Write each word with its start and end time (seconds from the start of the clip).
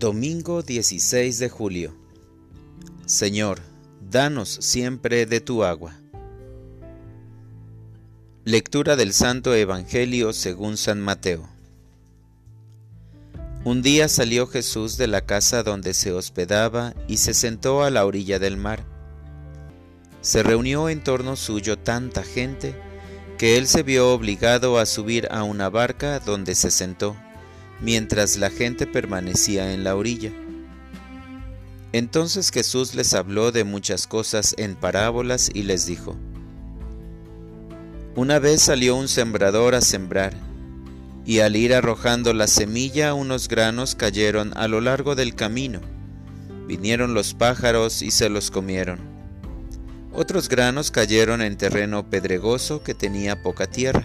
Domingo 0.00 0.62
16 0.62 1.38
de 1.40 1.50
julio. 1.50 1.94
Señor, 3.04 3.60
danos 4.10 4.48
siempre 4.48 5.26
de 5.26 5.42
tu 5.42 5.62
agua. 5.62 5.94
Lectura 8.44 8.96
del 8.96 9.12
Santo 9.12 9.54
Evangelio 9.54 10.32
según 10.32 10.78
San 10.78 11.02
Mateo. 11.02 11.46
Un 13.64 13.82
día 13.82 14.08
salió 14.08 14.46
Jesús 14.46 14.96
de 14.96 15.06
la 15.06 15.26
casa 15.26 15.62
donde 15.62 15.92
se 15.92 16.12
hospedaba 16.12 16.94
y 17.06 17.18
se 17.18 17.34
sentó 17.34 17.82
a 17.82 17.90
la 17.90 18.06
orilla 18.06 18.38
del 18.38 18.56
mar. 18.56 18.86
Se 20.22 20.42
reunió 20.42 20.88
en 20.88 21.04
torno 21.04 21.36
suyo 21.36 21.78
tanta 21.78 22.22
gente 22.22 22.74
que 23.36 23.58
él 23.58 23.66
se 23.66 23.82
vio 23.82 24.14
obligado 24.14 24.78
a 24.78 24.86
subir 24.86 25.28
a 25.30 25.42
una 25.42 25.68
barca 25.68 26.20
donde 26.20 26.54
se 26.54 26.70
sentó 26.70 27.18
mientras 27.80 28.36
la 28.36 28.50
gente 28.50 28.86
permanecía 28.86 29.72
en 29.72 29.84
la 29.84 29.96
orilla. 29.96 30.32
Entonces 31.92 32.50
Jesús 32.50 32.94
les 32.94 33.14
habló 33.14 33.50
de 33.52 33.64
muchas 33.64 34.06
cosas 34.06 34.54
en 34.58 34.76
parábolas 34.76 35.50
y 35.52 35.64
les 35.64 35.86
dijo, 35.86 36.16
Una 38.14 38.38
vez 38.38 38.62
salió 38.62 38.96
un 38.96 39.08
sembrador 39.08 39.74
a 39.74 39.80
sembrar, 39.80 40.34
y 41.24 41.40
al 41.40 41.56
ir 41.56 41.74
arrojando 41.74 42.32
la 42.32 42.46
semilla 42.46 43.14
unos 43.14 43.48
granos 43.48 43.94
cayeron 43.94 44.52
a 44.56 44.68
lo 44.68 44.80
largo 44.80 45.14
del 45.14 45.34
camino. 45.34 45.80
Vinieron 46.66 47.14
los 47.14 47.34
pájaros 47.34 48.02
y 48.02 48.12
se 48.12 48.28
los 48.28 48.52
comieron. 48.52 49.00
Otros 50.12 50.48
granos 50.48 50.90
cayeron 50.90 51.42
en 51.42 51.56
terreno 51.56 52.08
pedregoso 52.08 52.82
que 52.82 52.94
tenía 52.94 53.42
poca 53.42 53.66
tierra 53.66 54.04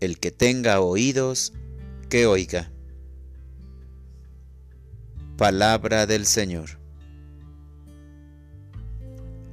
El 0.00 0.18
que 0.18 0.30
tenga 0.30 0.80
oídos, 0.80 1.52
que 2.08 2.24
oiga. 2.24 2.72
Palabra 5.36 6.06
del 6.06 6.24
Señor. 6.24 6.80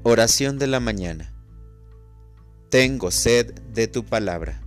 Oración 0.04 0.58
de 0.58 0.68
la 0.68 0.80
mañana. 0.80 1.34
Tengo 2.70 3.12
sed 3.12 3.60
de 3.74 3.90
tu 3.90 4.06
palabra. 4.06 4.64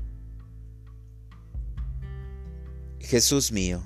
Jesús 2.98 3.50
mío, 3.50 3.82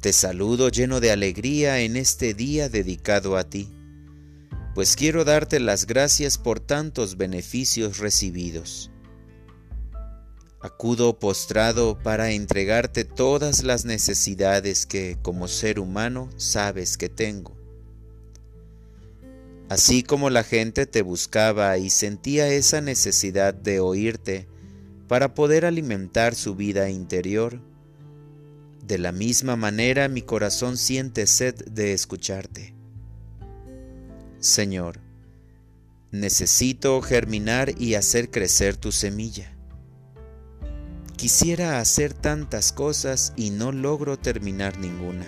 te 0.00 0.12
saludo 0.12 0.68
lleno 0.68 1.00
de 1.00 1.10
alegría 1.10 1.80
en 1.80 1.96
este 1.96 2.34
día 2.34 2.68
dedicado 2.68 3.36
a 3.36 3.42
ti, 3.42 3.72
pues 4.76 4.94
quiero 4.94 5.24
darte 5.24 5.58
las 5.58 5.86
gracias 5.88 6.38
por 6.38 6.60
tantos 6.60 7.16
beneficios 7.16 7.98
recibidos 7.98 8.92
Acudo 10.64 11.18
postrado 11.18 11.98
para 12.02 12.30
entregarte 12.30 13.04
todas 13.04 13.64
las 13.64 13.84
necesidades 13.84 14.86
que 14.86 15.18
como 15.20 15.46
ser 15.46 15.78
humano 15.78 16.30
sabes 16.38 16.96
que 16.96 17.10
tengo. 17.10 17.54
Así 19.68 20.02
como 20.02 20.30
la 20.30 20.42
gente 20.42 20.86
te 20.86 21.02
buscaba 21.02 21.76
y 21.76 21.90
sentía 21.90 22.48
esa 22.48 22.80
necesidad 22.80 23.52
de 23.52 23.78
oírte 23.78 24.48
para 25.06 25.34
poder 25.34 25.66
alimentar 25.66 26.34
su 26.34 26.54
vida 26.54 26.88
interior, 26.88 27.60
de 28.86 28.96
la 28.96 29.12
misma 29.12 29.56
manera 29.56 30.08
mi 30.08 30.22
corazón 30.22 30.78
siente 30.78 31.26
sed 31.26 31.56
de 31.66 31.92
escucharte. 31.92 32.74
Señor, 34.40 34.98
necesito 36.10 37.02
germinar 37.02 37.78
y 37.78 37.96
hacer 37.96 38.30
crecer 38.30 38.78
tu 38.78 38.90
semilla. 38.90 39.53
Quisiera 41.24 41.80
hacer 41.80 42.12
tantas 42.12 42.70
cosas 42.70 43.32
y 43.34 43.48
no 43.48 43.72
logro 43.72 44.18
terminar 44.18 44.78
ninguna. 44.78 45.24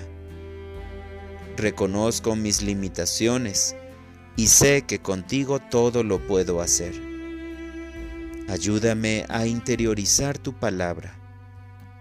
Reconozco 1.57 2.37
mis 2.37 2.61
limitaciones 2.61 3.75
y 4.37 4.49
sé 4.49 4.83
que 4.83 4.99
contigo 4.99 5.59
todo 5.59 6.03
lo 6.03 6.19
puedo 6.19 6.61
hacer. 6.61 6.93
Ayúdame 8.47 9.25
a 9.31 9.47
interiorizar 9.47 10.37
tu 10.37 10.53
palabra 10.53 11.19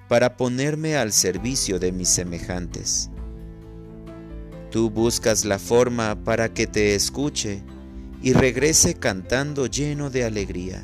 para 0.10 0.36
ponerme 0.36 0.98
al 0.98 1.14
servicio 1.14 1.80
de 1.80 1.94
mis 1.94 2.10
semejantes. 2.10 3.10
Tú 4.72 4.90
buscas 4.90 5.46
la 5.46 5.58
forma 5.58 6.22
para 6.22 6.54
que 6.54 6.68
te 6.68 6.96
escuche 6.96 7.64
y 8.22 8.34
regrese 8.34 8.96
cantando 8.96 9.68
lleno 9.68 10.10
de 10.10 10.26
alegría 10.26 10.84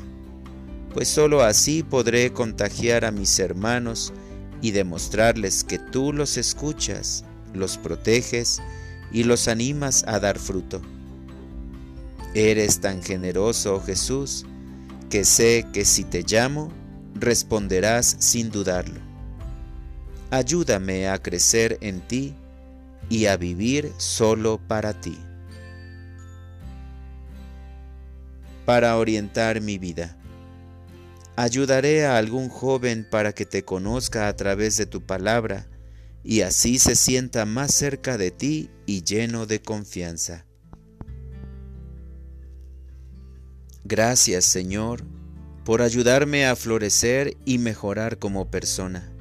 pues 0.92 1.08
sólo 1.08 1.42
así 1.42 1.82
podré 1.82 2.32
contagiar 2.32 3.04
a 3.04 3.10
mis 3.10 3.38
hermanos 3.38 4.12
y 4.60 4.72
demostrarles 4.72 5.64
que 5.64 5.78
tú 5.78 6.12
los 6.12 6.36
escuchas, 6.36 7.24
los 7.54 7.78
proteges 7.78 8.60
y 9.10 9.24
los 9.24 9.48
animas 9.48 10.04
a 10.06 10.20
dar 10.20 10.38
fruto. 10.38 10.80
Eres 12.34 12.80
tan 12.80 13.02
generoso, 13.02 13.80
Jesús, 13.80 14.46
que 15.10 15.24
sé 15.24 15.66
que 15.72 15.84
si 15.84 16.04
te 16.04 16.22
llamo, 16.22 16.70
responderás 17.14 18.16
sin 18.18 18.50
dudarlo. 18.50 19.00
Ayúdame 20.30 21.08
a 21.08 21.18
crecer 21.18 21.76
en 21.82 22.00
ti 22.00 22.34
y 23.10 23.26
a 23.26 23.36
vivir 23.36 23.92
solo 23.98 24.58
para 24.66 24.98
ti. 24.98 25.18
Para 28.64 28.96
orientar 28.96 29.60
mi 29.60 29.76
vida. 29.76 30.16
Ayudaré 31.36 32.04
a 32.04 32.18
algún 32.18 32.48
joven 32.50 33.06
para 33.10 33.32
que 33.32 33.46
te 33.46 33.64
conozca 33.64 34.28
a 34.28 34.36
través 34.36 34.76
de 34.76 34.86
tu 34.86 35.00
palabra 35.06 35.66
y 36.22 36.42
así 36.42 36.78
se 36.78 36.94
sienta 36.94 37.46
más 37.46 37.74
cerca 37.74 38.18
de 38.18 38.30
ti 38.30 38.70
y 38.86 39.02
lleno 39.02 39.46
de 39.46 39.62
confianza. 39.62 40.46
Gracias 43.84 44.44
Señor 44.44 45.04
por 45.64 45.80
ayudarme 45.80 46.46
a 46.46 46.56
florecer 46.56 47.36
y 47.44 47.58
mejorar 47.58 48.18
como 48.18 48.50
persona, 48.50 49.12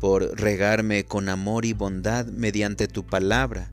por 0.00 0.38
regarme 0.38 1.04
con 1.04 1.28
amor 1.28 1.64
y 1.64 1.72
bondad 1.72 2.26
mediante 2.26 2.88
tu 2.88 3.06
palabra, 3.06 3.72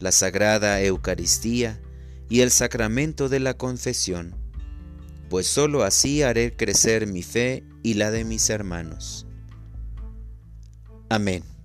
la 0.00 0.10
sagrada 0.10 0.82
Eucaristía 0.82 1.80
y 2.28 2.40
el 2.40 2.50
sacramento 2.50 3.28
de 3.28 3.38
la 3.38 3.54
confesión 3.54 4.34
pues 5.28 5.46
sólo 5.46 5.82
así 5.82 6.22
haré 6.22 6.54
crecer 6.54 7.06
mi 7.06 7.22
fe 7.22 7.64
y 7.82 7.94
la 7.94 8.10
de 8.10 8.24
mis 8.24 8.50
hermanos. 8.50 9.26
Amén. 11.08 11.55